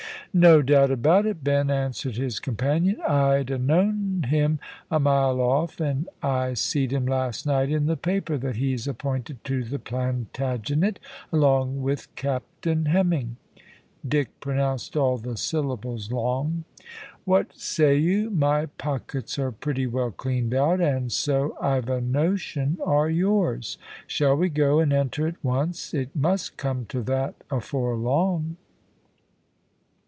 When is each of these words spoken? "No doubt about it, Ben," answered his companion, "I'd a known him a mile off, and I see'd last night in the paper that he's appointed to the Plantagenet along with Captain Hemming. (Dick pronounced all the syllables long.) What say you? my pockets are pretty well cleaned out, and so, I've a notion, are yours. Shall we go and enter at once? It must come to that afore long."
"No 0.33 0.61
doubt 0.61 0.91
about 0.91 1.25
it, 1.25 1.43
Ben," 1.43 1.69
answered 1.69 2.15
his 2.15 2.39
companion, 2.39 3.01
"I'd 3.05 3.51
a 3.51 3.57
known 3.57 4.23
him 4.29 4.59
a 4.89 4.97
mile 4.97 5.41
off, 5.41 5.81
and 5.81 6.07
I 6.23 6.53
see'd 6.53 6.93
last 6.93 7.45
night 7.45 7.69
in 7.69 7.85
the 7.85 7.97
paper 7.97 8.37
that 8.37 8.55
he's 8.55 8.87
appointed 8.87 9.43
to 9.43 9.65
the 9.65 9.77
Plantagenet 9.77 10.99
along 11.33 11.81
with 11.81 12.07
Captain 12.15 12.85
Hemming. 12.85 13.35
(Dick 14.07 14.29
pronounced 14.39 14.95
all 14.95 15.17
the 15.17 15.35
syllables 15.35 16.13
long.) 16.13 16.63
What 17.25 17.53
say 17.59 17.97
you? 17.97 18.29
my 18.29 18.67
pockets 18.67 19.37
are 19.37 19.51
pretty 19.51 19.85
well 19.85 20.11
cleaned 20.11 20.53
out, 20.53 20.79
and 20.79 21.11
so, 21.11 21.57
I've 21.59 21.89
a 21.89 21.99
notion, 21.99 22.77
are 22.85 23.09
yours. 23.09 23.77
Shall 24.07 24.37
we 24.37 24.47
go 24.47 24.79
and 24.79 24.93
enter 24.93 25.27
at 25.27 25.43
once? 25.43 25.93
It 25.93 26.15
must 26.15 26.55
come 26.55 26.85
to 26.85 27.01
that 27.03 27.35
afore 27.51 27.97
long." 27.97 28.55